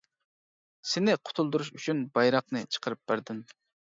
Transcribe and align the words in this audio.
سېنى 0.91 1.15
قۇتۇلدۇرۇش 1.29 1.69
ئۈچۈن 1.79 2.01
بايراقنى 2.17 2.65
چىقىرىپ 2.77 3.05
بەردىم. 3.13 3.45